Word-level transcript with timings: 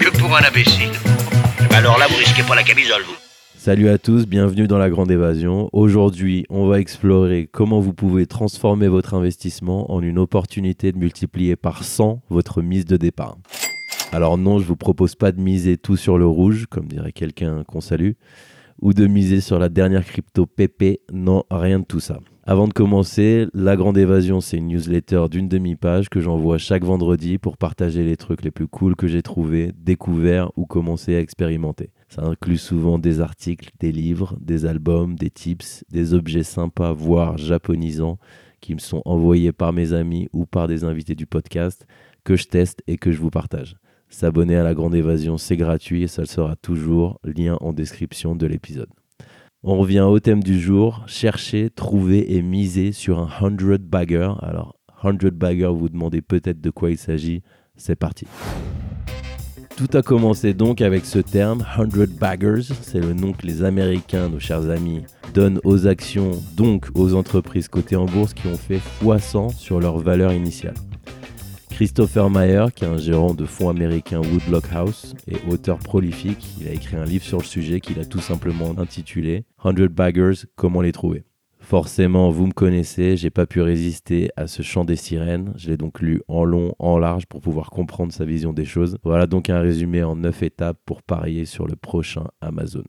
un 0.00 0.48
imbécile. 0.48 0.90
Alors 1.72 1.98
là, 1.98 2.06
vous 2.08 2.16
risquez 2.16 2.42
pas 2.42 2.54
la 2.54 2.62
camisole. 2.62 3.02
Salut 3.56 3.88
à 3.88 3.98
tous, 3.98 4.26
bienvenue 4.26 4.68
dans 4.68 4.78
la 4.78 4.90
Grande 4.90 5.10
Évasion. 5.10 5.68
Aujourd'hui, 5.72 6.44
on 6.48 6.66
va 6.68 6.78
explorer 6.78 7.48
comment 7.50 7.80
vous 7.80 7.92
pouvez 7.92 8.26
transformer 8.26 8.88
votre 8.88 9.14
investissement 9.14 9.92
en 9.92 10.00
une 10.00 10.18
opportunité 10.18 10.92
de 10.92 10.98
multiplier 10.98 11.56
par 11.56 11.82
100 11.82 12.22
votre 12.30 12.62
mise 12.62 12.84
de 12.84 12.96
départ. 12.96 13.36
Alors 14.12 14.38
non, 14.38 14.58
je 14.58 14.64
vous 14.64 14.76
propose 14.76 15.16
pas 15.16 15.32
de 15.32 15.40
miser 15.40 15.76
tout 15.76 15.96
sur 15.96 16.16
le 16.16 16.26
rouge, 16.26 16.66
comme 16.70 16.86
dirait 16.86 17.12
quelqu'un 17.12 17.64
qu'on 17.64 17.80
salue, 17.80 18.12
ou 18.80 18.94
de 18.94 19.06
miser 19.06 19.40
sur 19.40 19.58
la 19.58 19.68
dernière 19.68 20.04
crypto 20.04 20.46
PP. 20.46 21.00
Non, 21.12 21.44
rien 21.50 21.80
de 21.80 21.84
tout 21.84 22.00
ça. 22.00 22.20
Avant 22.50 22.66
de 22.66 22.72
commencer, 22.72 23.46
La 23.52 23.76
Grande 23.76 23.98
Évasion, 23.98 24.40
c'est 24.40 24.56
une 24.56 24.68
newsletter 24.68 25.26
d'une 25.30 25.50
demi-page 25.50 26.08
que 26.08 26.22
j'envoie 26.22 26.56
chaque 26.56 26.82
vendredi 26.82 27.36
pour 27.36 27.58
partager 27.58 28.04
les 28.04 28.16
trucs 28.16 28.42
les 28.42 28.50
plus 28.50 28.66
cool 28.66 28.96
que 28.96 29.06
j'ai 29.06 29.20
trouvés, 29.20 29.72
découverts 29.76 30.50
ou 30.56 30.64
commencé 30.64 31.14
à 31.14 31.20
expérimenter. 31.20 31.90
Ça 32.08 32.22
inclut 32.24 32.56
souvent 32.56 32.98
des 32.98 33.20
articles, 33.20 33.68
des 33.80 33.92
livres, 33.92 34.34
des 34.40 34.64
albums, 34.64 35.14
des 35.14 35.28
tips, 35.28 35.84
des 35.90 36.14
objets 36.14 36.42
sympas, 36.42 36.94
voire 36.94 37.36
japonisants, 37.36 38.18
qui 38.62 38.72
me 38.72 38.80
sont 38.80 39.02
envoyés 39.04 39.52
par 39.52 39.74
mes 39.74 39.92
amis 39.92 40.30
ou 40.32 40.46
par 40.46 40.68
des 40.68 40.84
invités 40.84 41.14
du 41.14 41.26
podcast, 41.26 41.86
que 42.24 42.36
je 42.36 42.46
teste 42.46 42.82
et 42.86 42.96
que 42.96 43.12
je 43.12 43.18
vous 43.18 43.28
partage. 43.28 43.76
S'abonner 44.08 44.56
à 44.56 44.62
La 44.62 44.72
Grande 44.72 44.94
Évasion, 44.94 45.36
c'est 45.36 45.58
gratuit 45.58 46.04
et 46.04 46.08
ça 46.08 46.22
le 46.22 46.28
sera 46.28 46.56
toujours, 46.56 47.20
lien 47.24 47.58
en 47.60 47.74
description 47.74 48.34
de 48.34 48.46
l'épisode. 48.46 48.88
On 49.64 49.76
revient 49.76 50.06
au 50.08 50.20
thème 50.20 50.40
du 50.40 50.60
jour, 50.60 51.02
chercher, 51.08 51.68
trouver 51.68 52.36
et 52.36 52.42
miser 52.42 52.92
sur 52.92 53.18
un 53.18 53.28
100 53.28 53.80
bagger. 53.80 54.30
Alors, 54.40 54.76
100 55.02 55.32
bagger, 55.32 55.72
vous 55.74 55.88
demandez 55.88 56.22
peut-être 56.22 56.60
de 56.60 56.70
quoi 56.70 56.92
il 56.92 56.96
s'agit. 56.96 57.42
C'est 57.76 57.96
parti. 57.96 58.28
Tout 59.76 59.88
a 59.94 60.02
commencé 60.02 60.54
donc 60.54 60.80
avec 60.80 61.04
ce 61.04 61.18
terme 61.18 61.64
100 61.76 62.06
baggers, 62.20 62.72
c'est 62.82 63.00
le 63.00 63.14
nom 63.14 63.32
que 63.32 63.48
les 63.48 63.64
Américains, 63.64 64.28
nos 64.28 64.38
chers 64.38 64.70
amis, 64.70 65.02
donnent 65.34 65.60
aux 65.64 65.88
actions, 65.88 66.40
donc 66.56 66.90
aux 66.94 67.14
entreprises 67.14 67.66
cotées 67.66 67.96
en 67.96 68.06
bourse 68.06 68.34
qui 68.34 68.46
ont 68.46 68.56
fait 68.56 68.80
x100 69.02 69.56
sur 69.56 69.80
leur 69.80 69.98
valeur 69.98 70.32
initiale. 70.32 70.74
Christopher 71.78 72.28
Mayer, 72.28 72.64
qui 72.74 72.82
est 72.82 72.88
un 72.88 72.98
gérant 72.98 73.34
de 73.34 73.44
fonds 73.44 73.68
américain 73.68 74.20
Woodlock 74.20 74.64
House 74.72 75.14
et 75.28 75.36
auteur 75.48 75.78
prolifique, 75.78 76.44
il 76.60 76.66
a 76.66 76.72
écrit 76.72 76.96
un 76.96 77.04
livre 77.04 77.22
sur 77.22 77.38
le 77.38 77.44
sujet 77.44 77.78
qu'il 77.78 78.00
a 78.00 78.04
tout 78.04 78.18
simplement 78.18 78.76
intitulé 78.78 79.44
100 79.62 79.86
Baggers, 79.88 80.46
comment 80.56 80.80
les 80.80 80.90
trouver. 80.90 81.22
Forcément, 81.60 82.32
vous 82.32 82.48
me 82.48 82.52
connaissez, 82.52 83.16
j'ai 83.16 83.30
pas 83.30 83.46
pu 83.46 83.60
résister 83.60 84.28
à 84.36 84.48
ce 84.48 84.62
chant 84.62 84.84
des 84.84 84.96
sirènes. 84.96 85.52
Je 85.54 85.70
l'ai 85.70 85.76
donc 85.76 86.00
lu 86.00 86.20
en 86.26 86.42
long, 86.42 86.74
en 86.80 86.98
large 86.98 87.26
pour 87.26 87.40
pouvoir 87.40 87.70
comprendre 87.70 88.12
sa 88.12 88.24
vision 88.24 88.52
des 88.52 88.64
choses. 88.64 88.98
Voilà 89.04 89.28
donc 89.28 89.48
un 89.48 89.60
résumé 89.60 90.02
en 90.02 90.16
9 90.16 90.42
étapes 90.42 90.80
pour 90.84 91.04
parier 91.04 91.44
sur 91.44 91.68
le 91.68 91.76
prochain 91.76 92.24
Amazon. 92.40 92.82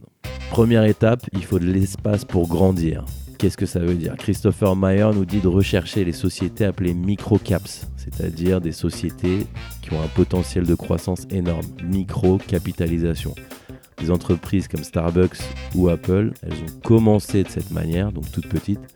Première 0.50 0.86
étape, 0.86 1.22
il 1.34 1.44
faut 1.44 1.60
de 1.60 1.72
l'espace 1.72 2.26
pour 2.26 2.48
grandir. 2.48 3.06
Qu'est-ce 3.40 3.56
que 3.56 3.66
ça 3.66 3.80
veut 3.80 3.96
dire 3.96 4.18
Christopher 4.18 4.76
Mayer 4.76 5.12
nous 5.16 5.24
dit 5.24 5.40
de 5.40 5.48
rechercher 5.48 6.04
les 6.04 6.12
sociétés 6.12 6.66
appelées 6.66 6.94
microcaps, 6.94 7.88
c'est-à-dire 7.96 8.60
des 8.60 8.74
sociétés 8.74 9.48
qui 9.82 9.94
ont 9.94 10.02
un 10.02 10.10
potentiel 10.10 10.66
de 10.66 10.76
croissance 10.76 11.26
énorme, 11.30 11.66
micro-capitalisation. 11.82 13.34
Des 13.98 14.12
entreprises 14.12 14.68
comme 14.68 14.84
Starbucks 14.84 15.40
ou 15.74 15.88
Apple, 15.88 16.34
elles 16.44 16.52
ont 16.52 16.80
commencé 16.84 17.44
de 17.44 17.48
cette 17.48 17.72
manière, 17.72 18.12
donc 18.12 18.30
toutes 18.30 18.50
petites. 18.50 18.94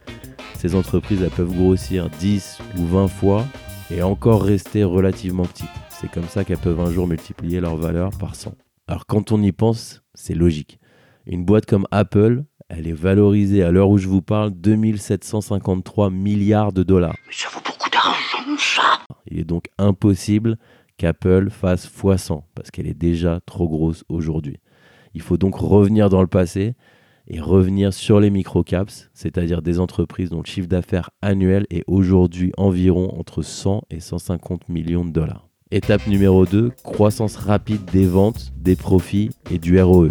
Ces 0.57 0.75
entreprises, 0.75 1.21
elles 1.21 1.29
peuvent 1.29 1.55
grossir 1.55 2.09
10 2.09 2.57
ou 2.79 2.85
20 2.85 3.07
fois 3.07 3.45
et 3.91 4.03
encore 4.03 4.43
rester 4.43 4.83
relativement 4.83 5.45
petites. 5.45 5.69
C'est 5.89 6.11
comme 6.11 6.27
ça 6.27 6.43
qu'elles 6.43 6.57
peuvent 6.57 6.81
un 6.81 6.91
jour 6.91 7.07
multiplier 7.07 7.61
leur 7.61 7.77
valeur 7.77 8.09
par 8.19 8.35
100. 8.35 8.53
Alors 8.89 9.05
quand 9.05 9.31
on 9.31 9.41
y 9.41 9.53
pense, 9.53 10.03
c'est 10.13 10.35
logique. 10.35 10.79
Une 11.25 11.45
boîte 11.45 11.65
comme 11.65 11.87
Apple, 11.91 12.43
elle 12.69 12.87
est 12.87 12.93
valorisée 12.93 13.63
à 13.63 13.71
l'heure 13.71 13.89
où 13.89 13.97
je 13.97 14.07
vous 14.07 14.21
parle 14.21 14.51
2753 14.51 16.09
milliards 16.09 16.73
de 16.73 16.83
dollars. 16.83 17.15
Mais 17.27 17.33
ça 17.33 17.49
vaut 17.49 17.61
beaucoup 17.65 17.89
d'argent, 17.89 18.57
ça 18.57 18.99
Il 19.27 19.39
est 19.39 19.43
donc 19.43 19.69
impossible 19.77 20.57
qu'Apple 20.97 21.49
fasse 21.49 21.87
x100 21.87 22.43
parce 22.55 22.71
qu'elle 22.71 22.87
est 22.87 22.93
déjà 22.93 23.39
trop 23.45 23.67
grosse 23.67 24.03
aujourd'hui. 24.09 24.59
Il 25.13 25.21
faut 25.21 25.37
donc 25.37 25.55
revenir 25.55 26.09
dans 26.09 26.21
le 26.21 26.27
passé 26.27 26.75
et 27.27 27.39
revenir 27.39 27.93
sur 27.93 28.19
les 28.19 28.29
microcaps, 28.29 29.09
c'est-à-dire 29.13 29.61
des 29.61 29.79
entreprises 29.79 30.29
dont 30.29 30.41
le 30.41 30.45
chiffre 30.45 30.67
d'affaires 30.67 31.09
annuel 31.21 31.65
est 31.69 31.83
aujourd'hui 31.87 32.51
environ 32.57 33.17
entre 33.17 33.41
100 33.41 33.83
et 33.89 33.99
150 33.99 34.69
millions 34.69 35.05
de 35.05 35.11
dollars. 35.11 35.47
Étape 35.71 36.05
numéro 36.07 36.45
2, 36.45 36.71
croissance 36.83 37.35
rapide 37.35 37.83
des 37.91 38.05
ventes, 38.05 38.51
des 38.57 38.75
profits 38.75 39.31
et 39.49 39.57
du 39.57 39.81
ROE. 39.81 40.09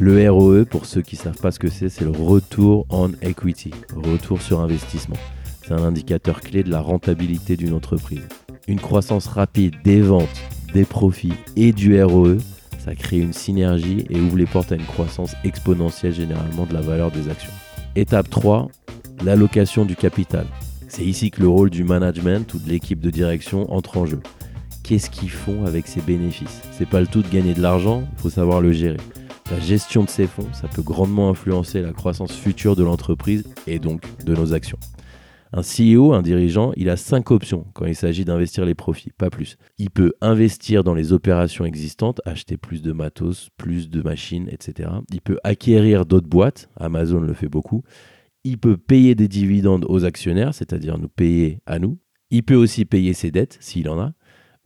Le 0.00 0.28
ROE, 0.28 0.64
pour 0.64 0.86
ceux 0.86 1.02
qui 1.02 1.14
ne 1.14 1.20
savent 1.20 1.40
pas 1.40 1.52
ce 1.52 1.60
que 1.60 1.70
c'est, 1.70 1.88
c'est 1.88 2.04
le 2.04 2.10
retour 2.10 2.84
on 2.90 3.12
equity, 3.22 3.70
retour 3.94 4.42
sur 4.42 4.60
investissement. 4.60 5.14
C'est 5.62 5.72
un 5.72 5.84
indicateur 5.84 6.40
clé 6.40 6.64
de 6.64 6.70
la 6.70 6.80
rentabilité 6.80 7.56
d'une 7.56 7.74
entreprise. 7.74 8.26
Une 8.66 8.80
croissance 8.80 9.28
rapide 9.28 9.76
des 9.84 10.00
ventes, 10.00 10.42
des 10.72 10.84
profits 10.84 11.34
et 11.54 11.72
du 11.72 12.02
ROE, 12.02 12.38
ça 12.84 12.96
crée 12.96 13.18
une 13.18 13.32
synergie 13.32 14.04
et 14.10 14.20
ouvre 14.20 14.36
les 14.36 14.46
portes 14.46 14.72
à 14.72 14.74
une 14.74 14.84
croissance 14.84 15.36
exponentielle 15.44 16.12
généralement 16.12 16.66
de 16.66 16.74
la 16.74 16.80
valeur 16.80 17.12
des 17.12 17.28
actions. 17.28 17.52
Étape 17.94 18.28
3, 18.28 18.68
l'allocation 19.24 19.84
du 19.84 19.94
capital. 19.94 20.46
C'est 20.88 21.04
ici 21.04 21.30
que 21.30 21.40
le 21.40 21.48
rôle 21.48 21.70
du 21.70 21.84
management 21.84 22.52
ou 22.52 22.58
de 22.58 22.68
l'équipe 22.68 23.00
de 23.00 23.10
direction 23.10 23.72
entre 23.72 23.96
en 23.98 24.06
jeu. 24.06 24.20
Qu'est-ce 24.82 25.08
qu'ils 25.08 25.30
font 25.30 25.64
avec 25.64 25.86
ces 25.86 26.00
bénéfices? 26.00 26.62
C'est 26.72 26.88
pas 26.88 27.00
le 27.00 27.06
tout 27.06 27.22
de 27.22 27.28
gagner 27.28 27.54
de 27.54 27.62
l'argent, 27.62 28.02
il 28.12 28.20
faut 28.20 28.30
savoir 28.30 28.60
le 28.60 28.72
gérer. 28.72 28.98
La 29.50 29.60
gestion 29.60 30.04
de 30.04 30.08
ces 30.08 30.26
fonds, 30.26 30.48
ça 30.54 30.68
peut 30.68 30.82
grandement 30.82 31.28
influencer 31.28 31.82
la 31.82 31.92
croissance 31.92 32.32
future 32.32 32.76
de 32.76 32.82
l'entreprise 32.82 33.44
et 33.66 33.78
donc 33.78 34.02
de 34.24 34.34
nos 34.34 34.54
actions. 34.54 34.78
Un 35.52 35.60
CEO, 35.60 36.14
un 36.14 36.22
dirigeant, 36.22 36.72
il 36.76 36.88
a 36.88 36.96
cinq 36.96 37.30
options 37.30 37.66
quand 37.74 37.84
il 37.84 37.94
s'agit 37.94 38.24
d'investir 38.24 38.64
les 38.64 38.74
profits, 38.74 39.10
pas 39.16 39.30
plus. 39.30 39.56
Il 39.78 39.90
peut 39.90 40.14
investir 40.22 40.82
dans 40.82 40.94
les 40.94 41.12
opérations 41.12 41.64
existantes, 41.64 42.22
acheter 42.24 42.56
plus 42.56 42.82
de 42.82 42.92
matos, 42.92 43.50
plus 43.56 43.90
de 43.90 44.02
machines, 44.02 44.48
etc. 44.50 44.90
Il 45.12 45.20
peut 45.20 45.38
acquérir 45.44 46.06
d'autres 46.06 46.26
boîtes, 46.26 46.70
Amazon 46.76 47.20
le 47.20 47.34
fait 47.34 47.48
beaucoup. 47.48 47.84
Il 48.42 48.58
peut 48.58 48.78
payer 48.78 49.14
des 49.14 49.28
dividendes 49.28 49.84
aux 49.88 50.04
actionnaires, 50.04 50.54
c'est-à-dire 50.54 50.98
nous 50.98 51.08
payer 51.08 51.60
à 51.66 51.78
nous. 51.78 51.98
Il 52.30 52.42
peut 52.42 52.56
aussi 52.56 52.86
payer 52.86 53.12
ses 53.12 53.30
dettes, 53.30 53.58
s'il 53.60 53.88
en 53.90 54.00
a, 54.00 54.14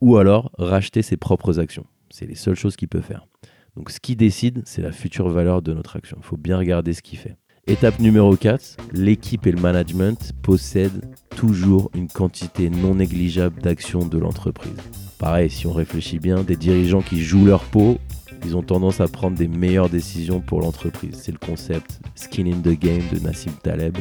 ou 0.01 0.17
alors 0.17 0.51
racheter 0.57 1.01
ses 1.01 1.17
propres 1.17 1.59
actions. 1.59 1.85
C'est 2.09 2.25
les 2.25 2.35
seules 2.35 2.55
choses 2.55 2.77
qu'il 2.77 2.87
peut 2.87 3.01
faire. 3.01 3.27
Donc 3.75 3.91
ce 3.91 3.99
qui 3.99 4.15
décide, 4.15 4.61
c'est 4.65 4.81
la 4.81 4.91
future 4.91 5.29
valeur 5.29 5.61
de 5.61 5.73
notre 5.73 5.95
action. 5.95 6.17
Il 6.19 6.25
faut 6.25 6.37
bien 6.37 6.57
regarder 6.57 6.93
ce 6.93 7.01
qu'il 7.01 7.17
fait. 7.17 7.37
Étape 7.67 7.99
numéro 7.99 8.35
4, 8.35 8.77
l'équipe 8.93 9.45
et 9.45 9.51
le 9.51 9.61
management 9.61 10.33
possèdent 10.41 11.05
toujours 11.35 11.91
une 11.93 12.07
quantité 12.07 12.69
non 12.69 12.95
négligeable 12.95 13.61
d'actions 13.61 14.07
de 14.07 14.17
l'entreprise. 14.17 14.73
Pareil, 15.19 15.49
si 15.49 15.67
on 15.67 15.73
réfléchit 15.73 16.17
bien, 16.17 16.43
des 16.43 16.55
dirigeants 16.55 17.01
qui 17.01 17.21
jouent 17.21 17.45
leur 17.45 17.63
peau, 17.63 17.99
ils 18.43 18.55
ont 18.55 18.63
tendance 18.63 19.01
à 19.01 19.07
prendre 19.07 19.37
des 19.37 19.47
meilleures 19.47 19.89
décisions 19.89 20.39
pour 20.39 20.61
l'entreprise. 20.61 21.19
C'est 21.21 21.31
le 21.31 21.37
concept 21.37 21.99
skin 22.15 22.47
in 22.47 22.61
the 22.61 22.79
game 22.79 23.03
de 23.13 23.19
Nassim 23.19 23.51
Taleb, 23.61 23.97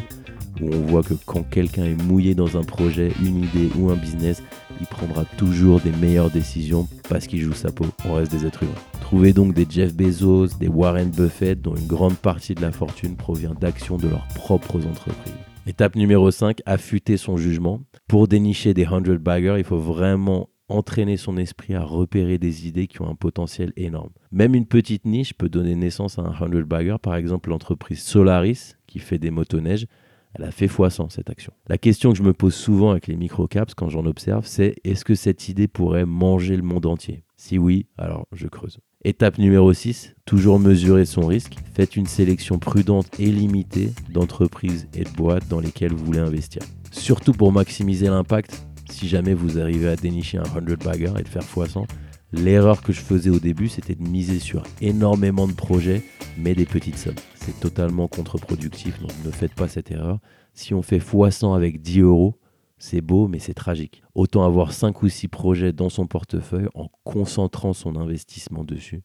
où 0.63 0.73
on 0.73 0.87
voit 0.87 1.03
que 1.03 1.15
quand 1.27 1.43
quelqu'un 1.43 1.85
est 1.85 2.03
mouillé 2.03 2.35
dans 2.35 2.57
un 2.57 2.63
projet, 2.63 3.13
une 3.21 3.45
idée 3.45 3.71
ou 3.77 3.91
un 3.91 3.97
business, 3.97 4.43
il 4.81 4.87
prendra 4.87 5.25
toujours 5.37 5.81
des 5.81 5.93
meilleures 5.93 6.31
décisions 6.31 6.89
parce 7.09 7.27
qu'il 7.27 7.41
joue 7.41 7.53
sa 7.53 7.71
peau. 7.71 7.87
On 8.07 8.15
reste 8.15 8.33
des 8.33 8.47
êtres 8.47 8.63
humains. 8.63 8.98
Trouvez 9.09 9.33
donc 9.33 9.55
des 9.55 9.67
Jeff 9.67 9.95
Bezos, 9.95 10.49
des 10.61 10.69
Warren 10.69 11.09
Buffett, 11.09 11.63
dont 11.63 11.75
une 11.75 11.87
grande 11.87 12.19
partie 12.19 12.55
de 12.55 12.61
la 12.61 12.73
fortune 12.73 13.17
provient 13.17 13.55
d'actions 13.55 13.97
de 13.97 14.07
leurs 14.07 14.29
propres 14.35 14.87
entreprises. 14.87 15.33
Étape 15.67 15.97
numéro 15.97 16.31
5, 16.31 16.61
affûter 16.67 17.17
son 17.17 17.39
jugement. 17.39 17.81
Pour 18.07 18.29
dénicher 18.29 18.75
des 18.75 18.85
100 18.85 19.19
baggers, 19.19 19.55
il 19.57 19.65
faut 19.65 19.79
vraiment 19.79 20.51
entraîner 20.69 21.17
son 21.17 21.39
esprit 21.39 21.75
à 21.75 21.83
repérer 21.85 22.37
des 22.37 22.69
idées 22.69 22.87
qui 22.87 23.01
ont 23.01 23.09
un 23.09 23.15
potentiel 23.15 23.73
énorme. 23.79 24.11
Même 24.31 24.55
une 24.55 24.67
petite 24.67 25.07
niche 25.07 25.33
peut 25.33 25.49
donner 25.49 25.75
naissance 25.75 26.19
à 26.19 26.23
un 26.25 26.39
100 26.39 26.67
bagger, 26.67 26.97
par 27.01 27.15
exemple 27.15 27.49
l'entreprise 27.49 28.03
Solaris 28.03 28.77
qui 28.87 28.99
fait 28.99 29.19
des 29.19 29.31
motoneiges. 29.31 29.87
Elle 30.35 30.45
a 30.45 30.51
fait 30.51 30.67
x100 30.67 31.09
cette 31.09 31.31
action. 31.31 31.55
La 31.67 31.79
question 31.79 32.13
que 32.13 32.19
je 32.19 32.23
me 32.23 32.35
pose 32.35 32.55
souvent 32.55 32.91
avec 32.91 33.07
les 33.07 33.17
microcaps 33.17 33.73
quand 33.73 33.89
j'en 33.89 34.05
observe, 34.05 34.45
c'est 34.45 34.75
est-ce 34.85 35.07
que 35.07 35.15
cette 35.15 35.49
idée 35.49 35.67
pourrait 35.67 36.05
manger 36.05 36.57
le 36.57 36.63
monde 36.63 36.85
entier? 36.85 37.25
Si 37.39 37.57
oui, 37.57 37.87
alors 37.97 38.27
je 38.33 38.47
creuse. 38.49 38.79
Étape 39.05 39.39
numéro 39.39 39.73
6, 39.73 40.17
toujours 40.25 40.59
mesurer 40.59 41.05
son 41.05 41.25
risque. 41.25 41.55
Faites 41.73 41.95
une 41.95 42.07
sélection 42.07 42.59
prudente 42.59 43.07
et 43.21 43.31
limitée 43.31 43.93
d'entreprises 44.11 44.89
et 44.93 45.05
de 45.05 45.11
boîtes 45.11 45.47
dans 45.47 45.61
lesquelles 45.61 45.93
vous 45.93 46.05
voulez 46.05 46.19
investir. 46.19 46.63
Surtout 46.91 47.33
pour 47.33 47.53
maximiser 47.53 48.09
l'impact, 48.09 48.61
si 48.91 49.07
jamais 49.07 49.35
vous 49.35 49.61
arrivez 49.61 49.89
à 49.89 49.95
dénicher 49.95 50.39
un 50.39 50.45
100 50.45 50.85
bagger 50.85 51.13
et 51.17 51.23
de 51.23 51.29
faire 51.29 51.45
x100, 51.45 51.87
l'erreur 52.33 52.83
que 52.83 52.93
je 52.93 53.01
faisais 53.01 53.31
au 53.31 53.39
début, 53.39 53.69
c'était 53.69 53.95
de 53.95 54.03
miser 54.03 54.41
sur 54.41 54.65
énormément 54.81 55.47
de 55.47 55.53
projets, 55.53 56.03
mais 56.37 56.57
des 56.57 56.67
petites 56.67 56.99
sommes. 56.99 57.15
C'est 57.37 57.61
totalement 57.61 58.09
contre-productif, 58.09 59.01
donc 59.01 59.13
ne 59.25 59.31
faites 59.31 59.55
pas 59.55 59.69
cette 59.69 59.93
erreur. 59.93 60.19
Si 60.55 60.75
on 60.75 60.83
fait 60.83 60.99
x100 60.99 61.55
avec 61.55 61.83
10 61.83 62.01
euros, 62.01 62.35
c'est 62.79 63.01
beau, 63.01 63.29
mais 63.29 63.39
c'est 63.39 63.55
tragique. 63.55 64.03
Autant 64.15 64.45
avoir 64.45 64.73
5 64.73 65.03
ou 65.03 65.09
6 65.09 65.29
projets 65.29 65.73
dans 65.73 65.89
son 65.89 66.07
portefeuille 66.07 66.69
en 66.75 66.89
concentrant 67.05 67.73
son 67.73 67.97
investissement 67.97 68.65
dessus. 68.65 69.03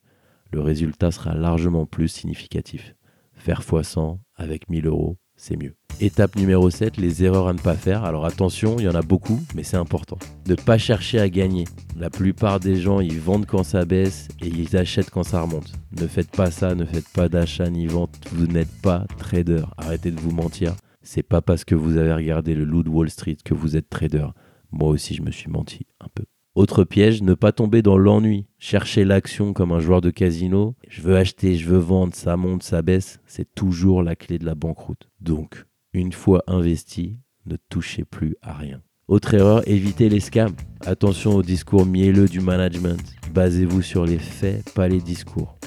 Le 0.52 0.62
résultat 0.62 1.12
sera 1.12 1.34
largement 1.34 1.86
plus 1.86 2.08
significatif. 2.08 2.96
Faire 3.34 3.62
x100 3.62 4.20
avec 4.36 4.70
1000 4.70 4.86
euros, 4.86 5.18
c'est 5.36 5.58
mieux. 5.58 5.76
Étape 6.00 6.36
numéro 6.36 6.70
7, 6.70 6.98
les 6.98 7.24
erreurs 7.24 7.48
à 7.48 7.54
ne 7.54 7.60
pas 7.60 7.76
faire. 7.76 8.04
Alors 8.04 8.26
attention, 8.26 8.78
il 8.78 8.86
y 8.86 8.90
en 8.90 8.96
a 8.96 9.02
beaucoup, 9.02 9.40
mais 9.56 9.64
c'est 9.64 9.78
important. 9.78 10.18
Ne 10.48 10.56
pas 10.56 10.78
chercher 10.78 11.20
à 11.20 11.30
gagner. 11.30 11.66
La 11.98 12.10
plupart 12.10 12.60
des 12.60 12.76
gens, 12.76 13.00
ils 13.00 13.20
vendent 13.20 13.46
quand 13.46 13.64
ça 13.64 13.86
baisse 13.86 14.28
et 14.42 14.48
ils 14.48 14.76
achètent 14.76 15.10
quand 15.10 15.24
ça 15.24 15.42
remonte. 15.42 15.72
Ne 16.00 16.08
faites 16.08 16.32
pas 16.32 16.52
ça, 16.52 16.76
ne 16.76 16.86
faites 16.86 17.10
pas 17.10 17.30
d'achat 17.30 17.70
ni 17.70 17.88
vente. 17.88 18.20
Vous 18.32 18.48
n'êtes 18.48 18.82
pas 18.82 19.06
trader. 19.18 19.64
Arrêtez 19.78 20.12
de 20.12 20.20
vous 20.20 20.32
mentir. 20.32 20.76
C'est 21.04 21.24
pas 21.24 21.42
parce 21.42 21.66
que 21.66 21.76
vous 21.76 21.98
avez 21.98 22.14
regardé 22.14 22.56
le 22.56 22.64
loup 22.64 22.82
de 22.82 22.90
Wall 22.90 23.10
Street 23.10 23.38
que 23.44 23.54
vous 23.54 23.76
êtes 23.76 23.90
trader. 23.90 24.28
Moi 24.72 24.90
aussi, 24.90 25.14
je 25.14 25.22
me 25.22 25.32
suis 25.32 25.52
menti 25.52 25.86
un 26.00 26.08
peu. 26.14 26.24
Autre 26.56 26.84
piège, 26.84 27.22
ne 27.22 27.34
pas 27.34 27.52
tomber 27.52 27.82
dans 27.82 27.98
l'ennui. 27.98 28.48
Chercher 28.60 29.06
l'action 29.06 29.54
comme 29.54 29.72
un 29.72 29.80
joueur 29.80 30.02
de 30.02 30.12
casino. 30.12 30.76
Je 30.88 31.02
veux 31.02 31.18
acheter, 31.18 31.56
je 31.56 31.68
veux 31.68 31.80
vendre, 31.80 32.14
ça 32.14 32.38
monte, 32.38 32.64
ça 32.64 32.82
baisse. 32.82 33.20
C'est 33.26 33.54
toujours 33.54 34.02
la 34.02 34.16
clé 34.16 34.40
de 34.40 34.46
la 34.46 34.56
banqueroute. 34.56 35.10
Donc, 35.20 35.66
une 35.94 36.12
fois 36.12 36.44
investi, 36.48 37.18
ne 37.48 37.58
touchez 37.70 38.06
plus 38.06 38.36
à 38.42 38.54
rien. 38.54 38.82
Autre 39.08 39.34
erreur, 39.34 39.68
évitez 39.68 40.10
les 40.10 40.22
scams. 40.22 40.56
Attention 40.82 41.36
au 41.36 41.44
discours 41.44 41.86
mielleux 41.86 42.28
du 42.28 42.40
management. 42.40 43.02
Basez-vous 43.34 43.82
sur 43.82 44.06
les 44.06 44.20
faits, 44.20 44.72
pas 44.74 44.88
les 44.88 45.02
discours. 45.02 45.58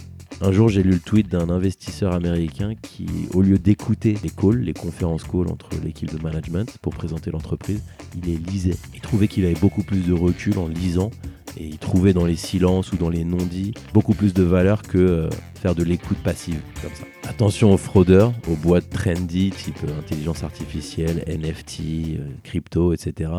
Un 0.43 0.53
jour, 0.53 0.69
j'ai 0.69 0.83
lu 0.83 0.91
le 0.91 0.99
tweet 0.99 1.31
d'un 1.31 1.49
investisseur 1.49 2.13
américain 2.13 2.75
qui, 2.75 3.07
au 3.33 3.41
lieu 3.41 3.59
d'écouter 3.59 4.17
les 4.23 4.29
calls, 4.29 4.61
les 4.61 4.75
conférences 4.75 5.25
calls 5.25 5.49
entre 5.49 5.71
l'équipe 5.83 6.15
de 6.15 6.23
management 6.23 6.77
pour 6.83 6.95
présenter 6.95 7.31
l'entreprise, 7.31 7.83
il 8.15 8.25
les 8.27 8.37
lisait. 8.37 8.77
Il 8.95 9.01
trouvait 9.01 9.29
qu'il 9.29 9.47
avait 9.47 9.55
beaucoup 9.55 9.83
plus 9.83 10.07
de 10.07 10.13
recul 10.13 10.59
en 10.59 10.69
lisant 10.69 11.11
et 11.57 11.65
il 11.65 11.79
trouvait 11.79 12.13
dans 12.13 12.27
les 12.27 12.37
silences 12.37 12.93
ou 12.93 12.99
dans 12.99 13.09
les 13.09 13.25
non-dits 13.25 13.73
beaucoup 13.95 14.13
plus 14.13 14.35
de 14.35 14.43
valeur 14.43 14.83
que 14.83 14.99
euh, 14.99 15.31
faire 15.55 15.75
de 15.75 15.83
l'écoute 15.83 16.19
passive 16.19 16.61
comme 16.83 16.93
ça. 16.93 17.05
Attention 17.31 17.73
aux 17.73 17.79
fraudeurs, 17.79 18.35
aux 18.47 18.57
boîtes 18.57 18.91
trendy 18.91 19.51
type 19.51 19.79
euh, 19.85 19.99
intelligence 19.99 20.45
artificielle, 20.45 21.25
NFT, 21.27 21.81
euh, 22.19 22.29
crypto, 22.43 22.93
etc. 22.93 23.31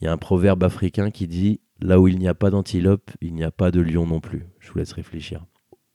Il 0.00 0.06
y 0.06 0.08
a 0.08 0.12
un 0.12 0.18
proverbe 0.18 0.64
africain 0.64 1.10
qui 1.10 1.26
dit 1.26 1.60
Là 1.82 1.98
où 1.98 2.06
il 2.06 2.18
n'y 2.18 2.28
a 2.28 2.34
pas 2.34 2.50
d'antilope, 2.50 3.10
il 3.20 3.34
n'y 3.34 3.42
a 3.42 3.50
pas 3.50 3.72
de 3.72 3.80
lion 3.80 4.06
non 4.06 4.20
plus. 4.20 4.46
Je 4.60 4.70
vous 4.70 4.78
laisse 4.78 4.92
réfléchir. 4.92 5.44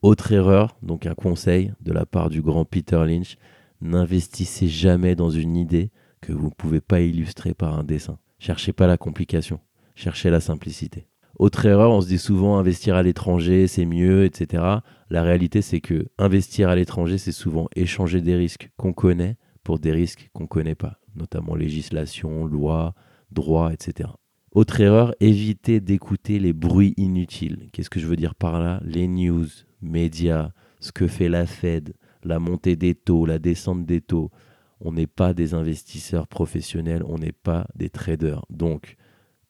Autre 0.04 0.32
erreur, 0.32 0.78
donc 0.84 1.08
un 1.08 1.16
conseil 1.16 1.74
de 1.82 1.92
la 1.92 2.06
part 2.06 2.30
du 2.30 2.44
grand 2.44 2.66
Peter 2.66 3.04
Lynch, 3.04 3.36
n'investissez 3.82 4.68
jamais 4.68 5.16
dans 5.16 5.32
une 5.32 5.58
idée 5.58 5.90
que 6.22 6.32
vous 6.32 6.46
ne 6.46 6.54
pouvez 6.54 6.82
pas 6.82 7.02
illustrer 7.02 7.56
par 7.56 7.78
un 7.78 7.84
dessin. 7.84 8.20
Cherchez 8.38 8.74
pas 8.74 8.86
la 8.86 8.98
complication, 8.98 9.60
cherchez 9.96 10.30
la 10.30 10.40
simplicité. 10.40 11.08
Autre 11.40 11.66
erreur, 11.66 11.92
on 11.92 12.02
se 12.02 12.08
dit 12.08 12.20
souvent 12.20 12.60
investir 12.60 12.96
à 12.96 13.02
l'étranger, 13.02 13.66
c'est 13.68 13.86
mieux, 13.86 14.26
etc. 14.26 14.64
La 15.10 15.24
réalité, 15.24 15.64
c'est 15.64 15.82
que 15.82 16.06
investir 16.20 16.70
à 16.70 16.76
l'étranger, 16.76 17.18
c'est 17.18 17.32
souvent 17.32 17.68
échanger 17.76 18.22
des 18.22 18.36
risques 18.36 18.70
qu'on 18.78 18.94
connaît 18.94 19.38
pour 19.64 19.80
des 19.80 19.92
risques 19.92 20.30
qu'on 20.32 20.44
ne 20.44 20.48
connaît 20.48 20.76
pas, 20.76 21.00
notamment 21.16 21.56
législation, 21.56 22.46
loi, 22.46 22.94
droit, 23.32 23.74
etc. 23.74 24.10
Autre 24.52 24.80
erreur, 24.82 25.14
évitez 25.20 25.80
d'écouter 25.80 26.40
les 26.40 26.54
bruits 26.54 26.94
inutiles. 26.98 27.68
Qu'est-ce 27.72 27.90
que 27.90 28.00
je 28.00 28.08
veux 28.08 28.16
dire 28.16 28.34
par 28.34 28.60
là? 28.60 28.82
Les 28.84 29.08
news, 29.08 29.48
médias, 29.82 30.52
ce 30.80 30.92
que 30.92 31.08
fait 31.08 31.30
la 31.30 31.46
Fed, 31.46 31.94
la 32.24 32.40
montée 32.40 32.76
des 32.76 32.96
taux, 32.96 33.26
la 33.26 33.40
descente 33.40 33.86
des 33.86 34.02
taux. 34.02 34.32
On 34.80 34.92
n'est 34.92 35.08
pas 35.08 35.34
des 35.34 35.54
investisseurs 35.54 36.28
professionnels, 36.28 37.04
on 37.06 37.18
n'est 37.18 37.32
pas 37.32 37.68
des 37.76 37.90
traders. 37.90 38.46
Donc, 38.50 38.96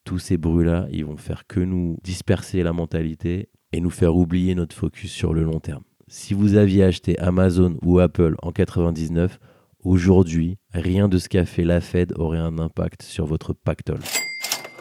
tous 0.04 0.20
ces 0.20 0.38
bruits-là, 0.38 0.88
ils 0.92 1.06
vont 1.06 1.18
faire 1.18 1.48
que 1.48 1.60
nous 1.60 1.98
disperser 2.04 2.64
la 2.64 2.74
mentalité 2.74 3.50
et 3.74 3.82
nous 3.82 3.90
faire 3.90 4.16
oublier 4.16 4.56
notre 4.56 4.76
focus 4.76 5.12
sur 5.12 5.34
le 5.34 5.44
long 5.44 5.60
terme. 5.60 5.84
Si 6.08 6.34
vous 6.34 6.56
aviez 6.56 6.84
acheté 6.84 7.20
Amazon 7.20 7.78
ou 7.84 8.00
Apple 8.00 8.36
en 8.42 8.52
99, 8.52 9.40
aujourd'hui, 9.84 10.58
rien 10.72 11.10
de 11.10 11.18
ce 11.18 11.28
qu'a 11.28 11.46
fait 11.46 11.66
la 11.66 11.82
Fed 11.82 12.14
aurait 12.18 12.38
un 12.38 12.58
impact 12.58 13.04
sur 13.04 13.26
votre 13.26 13.54
pactole. 13.54 14.00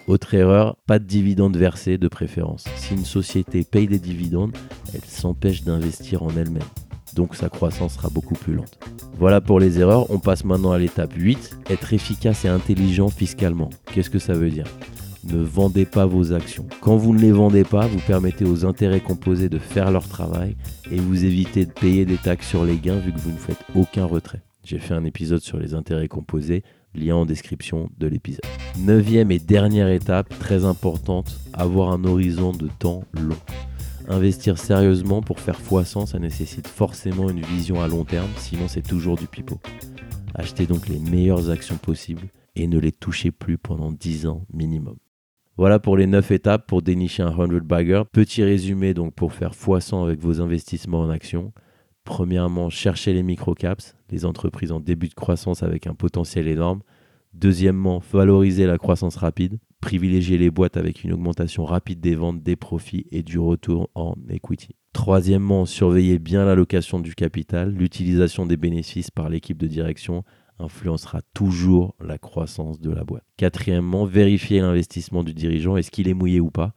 Autre 0.07 0.35
erreur, 0.35 0.77
pas 0.87 1.01
de 1.01 1.05
dividendes 1.05 1.57
versés 1.57 1.99
de 1.99 2.07
préférence. 2.07 2.65
Si 2.77 2.95
une 2.95 3.05
société 3.05 3.65
paye 3.65 3.89
des 3.89 3.99
dividendes, 3.99 4.57
elle 4.95 5.05
s'empêche 5.05 5.65
d'investir 5.65 6.23
en 6.23 6.31
elle-même. 6.31 6.63
Donc 7.17 7.35
sa 7.35 7.49
croissance 7.49 7.95
sera 7.95 8.09
beaucoup 8.09 8.37
plus 8.37 8.55
lente. 8.55 8.79
Voilà 9.19 9.41
pour 9.41 9.59
les 9.59 9.81
erreurs, 9.81 10.09
on 10.11 10.21
passe 10.21 10.45
maintenant 10.45 10.71
à 10.71 10.79
l'étape 10.79 11.13
8, 11.17 11.59
être 11.71 11.93
efficace 11.93 12.45
et 12.45 12.49
intelligent 12.49 13.09
fiscalement. 13.09 13.71
Qu'est-ce 13.93 14.11
que 14.11 14.21
ça 14.21 14.35
veut 14.35 14.51
dire? 14.51 14.67
Ne 15.25 15.43
vendez 15.43 15.87
pas 15.87 16.07
vos 16.07 16.33
actions. 16.33 16.67
Quand 16.81 16.97
vous 16.97 17.13
ne 17.13 17.21
les 17.21 17.33
vendez 17.33 17.65
pas, 17.65 17.89
vous 17.89 18.01
permettez 18.07 18.45
aux 18.45 18.65
intérêts 18.65 19.01
composés 19.01 19.49
de 19.49 19.59
faire 19.59 19.91
leur 19.91 20.07
travail 20.07 20.55
et 20.93 20.99
vous 20.99 21.25
évitez 21.25 21.67
de 21.67 21.73
payer 21.73 22.05
des 22.05 22.17
taxes 22.19 22.47
sur 22.47 22.65
les 22.65 22.77
gains 22.77 23.01
vu 23.01 23.13
que 23.13 23.19
vous 23.19 23.33
ne 23.33 23.39
faites 23.39 23.65
aucun 23.75 24.05
retrait. 24.05 24.43
J'ai 24.63 24.79
fait 24.79 24.95
un 24.95 25.05
épisode 25.05 25.41
sur 25.41 25.59
les 25.59 25.75
intérêts 25.75 26.07
composés, 26.07 26.63
lien 26.97 27.17
en 27.17 27.27
description 27.27 27.91
de 27.99 28.07
l'épisode. 28.07 28.45
Neuvième 28.79 29.31
et 29.31 29.39
dernière 29.39 29.89
étape, 29.89 30.29
très 30.39 30.65
importante, 30.65 31.39
avoir 31.53 31.91
un 31.91 32.05
horizon 32.05 32.53
de 32.53 32.69
temps 32.79 33.05
long. 33.13 33.37
Investir 34.09 34.59
sérieusement 34.59 35.21
pour 35.21 35.41
faire 35.41 35.61
x100, 35.61 36.07
ça 36.07 36.19
nécessite 36.19 36.69
forcément 36.69 37.29
une 37.29 37.41
vision 37.41 37.83
à 37.83 37.89
long 37.89 38.05
terme, 38.05 38.31
sinon 38.37 38.69
c'est 38.69 38.87
toujours 38.87 39.17
du 39.17 39.27
pipeau. 39.27 39.59
Achetez 40.35 40.67
donc 40.67 40.89
les 40.89 40.99
meilleures 40.99 41.51
actions 41.51 41.77
possibles 41.77 42.29
et 42.55 42.67
ne 42.67 42.79
les 42.79 42.93
touchez 42.93 43.31
plus 43.31 43.59
pendant 43.59 43.91
10 43.91 44.27
ans 44.27 44.45
minimum. 44.53 44.97
Voilà 45.57 45.79
pour 45.79 45.97
les 45.97 46.07
9 46.07 46.31
étapes 46.33 46.67
pour 46.67 46.83
dénicher 46.83 47.23
un 47.23 47.35
100 47.35 47.65
bagger. 47.65 48.03
Petit 48.13 48.43
résumé 48.43 48.93
donc 48.93 49.15
pour 49.15 49.33
faire 49.33 49.53
x100 49.53 50.05
avec 50.05 50.21
vos 50.21 50.41
investissements 50.43 51.01
en 51.01 51.11
actions. 51.11 51.53
Premièrement, 52.07 52.71
cherchez 52.71 53.13
les 53.13 53.25
microcaps, 53.25 53.97
les 54.11 54.25
entreprises 54.25 54.71
en 54.71 54.79
début 54.79 55.09
de 55.09 55.15
croissance 55.15 55.65
avec 55.65 55.89
un 55.89 55.95
potentiel 55.95 56.47
énorme. 56.47 56.81
Deuxièmement, 57.35 58.01
valoriser 58.13 58.65
la 58.65 58.79
croissance 58.79 59.17
rapide, 59.17 59.59
privilégier 59.81 60.39
les 60.39 60.51
boîtes 60.51 60.77
avec 60.77 61.03
une 61.03 61.13
augmentation 61.13 61.65
rapide 61.65 62.01
des 62.01 62.15
ventes, 62.15 62.45
des 62.45 62.55
profits 62.55 63.07
et 63.11 63.25
du 63.25 63.41
retour 63.41 63.91
en 63.97 64.15
equity. 64.31 64.77
Troisièmement, 64.93 65.67
surveillez 65.67 66.21
bien 66.21 66.45
l'allocation 66.45 67.01
du 67.01 67.15
capital. 67.17 67.73
L'utilisation 67.73 68.47
des 68.47 68.57
bénéfices 68.57 69.11
par 69.11 69.29
l'équipe 69.29 69.59
de 69.59 69.67
direction 69.67 70.23
influencera 70.61 71.21
toujours 71.35 71.97
la 72.01 72.19
croissance 72.19 72.81
de 72.81 72.93
la 72.93 73.03
boîte. 73.03 73.27
Quatrièmement, 73.37 74.07
vérifiez 74.07 74.61
l'investissement 74.61 75.25
du 75.25 75.35
dirigeant. 75.35 75.77
Est-ce 75.77 75.91
qu'il 75.91 76.09
est 76.09 76.15
mouillé 76.15 76.39
ou 76.39 76.53
pas? 76.53 76.73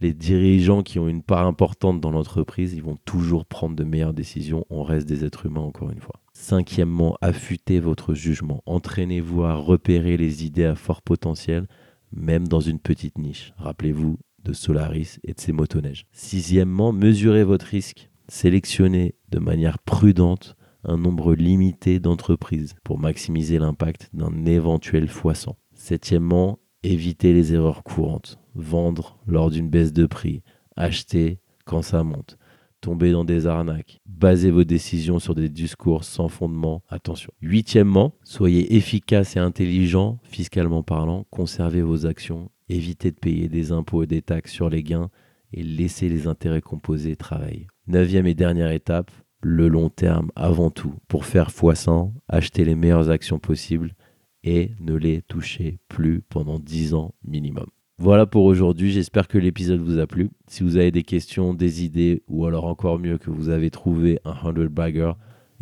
Les 0.00 0.12
dirigeants 0.12 0.82
qui 0.82 0.98
ont 0.98 1.08
une 1.08 1.22
part 1.22 1.46
importante 1.46 2.00
dans 2.00 2.10
l'entreprise, 2.10 2.74
ils 2.74 2.82
vont 2.82 2.98
toujours 3.04 3.46
prendre 3.46 3.76
de 3.76 3.84
meilleures 3.84 4.14
décisions. 4.14 4.66
On 4.68 4.82
reste 4.82 5.08
des 5.08 5.24
êtres 5.24 5.46
humains 5.46 5.60
encore 5.60 5.90
une 5.90 6.00
fois. 6.00 6.20
Cinquièmement, 6.34 7.16
affûtez 7.22 7.80
votre 7.80 8.14
jugement. 8.14 8.62
Entraînez-vous 8.66 9.44
à 9.44 9.54
repérer 9.54 10.16
les 10.16 10.44
idées 10.44 10.66
à 10.66 10.74
fort 10.74 11.00
potentiel, 11.00 11.66
même 12.12 12.46
dans 12.46 12.60
une 12.60 12.78
petite 12.78 13.18
niche. 13.18 13.54
Rappelez-vous 13.56 14.18
de 14.44 14.52
Solaris 14.52 15.18
et 15.24 15.32
de 15.32 15.40
ses 15.40 15.52
motoneiges. 15.52 16.06
Sixièmement, 16.12 16.92
mesurez 16.92 17.44
votre 17.44 17.66
risque. 17.66 18.10
Sélectionnez 18.28 19.14
de 19.30 19.38
manière 19.38 19.78
prudente 19.78 20.56
un 20.84 20.98
nombre 20.98 21.34
limité 21.34 21.98
d'entreprises 21.98 22.74
pour 22.84 22.98
maximiser 22.98 23.58
l'impact 23.58 24.10
d'un 24.12 24.44
éventuel 24.44 25.08
foisson. 25.08 25.56
Septièmement, 25.74 26.58
évitez 26.82 27.32
les 27.32 27.54
erreurs 27.54 27.82
courantes. 27.82 28.38
Vendre 28.56 29.18
lors 29.26 29.50
d'une 29.50 29.68
baisse 29.68 29.92
de 29.92 30.06
prix, 30.06 30.42
acheter 30.76 31.38
quand 31.66 31.82
ça 31.82 32.02
monte, 32.02 32.38
tomber 32.80 33.12
dans 33.12 33.24
des 33.24 33.46
arnaques, 33.46 34.00
basez 34.06 34.50
vos 34.50 34.64
décisions 34.64 35.18
sur 35.18 35.34
des 35.34 35.48
discours 35.48 36.04
sans 36.04 36.28
fondement. 36.28 36.82
Attention. 36.88 37.32
Huitièmement, 37.42 38.14
soyez 38.24 38.74
efficace 38.76 39.36
et 39.36 39.40
intelligent 39.40 40.18
fiscalement 40.22 40.82
parlant, 40.82 41.26
conservez 41.30 41.82
vos 41.82 42.06
actions, 42.06 42.50
évitez 42.68 43.10
de 43.10 43.16
payer 43.16 43.48
des 43.48 43.72
impôts 43.72 44.02
et 44.02 44.06
des 44.06 44.22
taxes 44.22 44.52
sur 44.52 44.70
les 44.70 44.82
gains 44.82 45.10
et 45.52 45.62
laissez 45.62 46.08
les 46.08 46.26
intérêts 46.26 46.62
composés 46.62 47.16
travailler. 47.16 47.66
Neuvième 47.86 48.26
et 48.26 48.34
dernière 48.34 48.70
étape, 48.70 49.10
le 49.42 49.68
long 49.68 49.90
terme 49.90 50.30
avant 50.34 50.70
tout. 50.70 50.94
Pour 51.08 51.24
faire 51.24 51.50
x100, 51.50 52.12
achetez 52.28 52.64
les 52.64 52.74
meilleures 52.74 53.10
actions 53.10 53.38
possibles 53.38 53.94
et 54.42 54.72
ne 54.80 54.94
les 54.94 55.22
touchez 55.22 55.78
plus 55.88 56.22
pendant 56.22 56.58
10 56.58 56.94
ans 56.94 57.14
minimum. 57.24 57.66
Voilà 57.98 58.26
pour 58.26 58.44
aujourd'hui, 58.44 58.92
j'espère 58.92 59.26
que 59.26 59.38
l'épisode 59.38 59.80
vous 59.80 59.98
a 59.98 60.06
plu. 60.06 60.28
Si 60.48 60.62
vous 60.62 60.76
avez 60.76 60.90
des 60.90 61.02
questions, 61.02 61.54
des 61.54 61.82
idées, 61.82 62.22
ou 62.28 62.44
alors 62.44 62.66
encore 62.66 62.98
mieux 62.98 63.16
que 63.16 63.30
vous 63.30 63.48
avez 63.48 63.70
trouvé 63.70 64.18
un 64.26 64.34
100 64.34 64.70
bagger, 64.70 65.12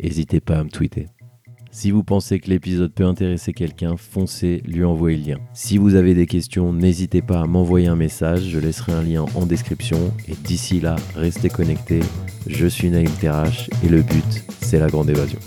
n'hésitez 0.03 0.41
pas 0.41 0.57
à 0.57 0.63
me 0.65 0.69
tweeter. 0.69 1.07
Si 1.71 1.91
vous 1.91 2.03
pensez 2.03 2.39
que 2.39 2.49
l'épisode 2.49 2.93
peut 2.93 3.05
intéresser 3.05 3.53
quelqu'un, 3.53 3.95
foncez, 3.95 4.61
lui 4.65 4.83
envoyer 4.83 5.17
le 5.17 5.23
lien. 5.31 5.37
Si 5.53 5.77
vous 5.77 5.95
avez 5.95 6.13
des 6.13 6.25
questions, 6.25 6.73
n'hésitez 6.73 7.21
pas 7.21 7.39
à 7.39 7.45
m'envoyer 7.45 7.87
un 7.87 7.95
message, 7.95 8.43
je 8.49 8.59
laisserai 8.59 8.91
un 8.91 9.03
lien 9.03 9.25
en 9.35 9.45
description. 9.45 10.13
Et 10.27 10.35
d'ici 10.35 10.81
là, 10.81 10.97
restez 11.15 11.47
connectés. 11.47 12.01
Je 12.47 12.67
suis 12.67 12.89
Naïm 12.89 13.11
Terrache 13.11 13.69
et 13.81 13.87
le 13.87 14.01
but, 14.01 14.43
c'est 14.59 14.79
la 14.79 14.87
grande 14.87 15.09
évasion. 15.09 15.39